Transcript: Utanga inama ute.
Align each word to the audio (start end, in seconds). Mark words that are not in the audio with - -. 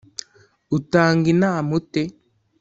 Utanga 0.77 1.25
inama 1.35 1.71
ute. 1.79 2.01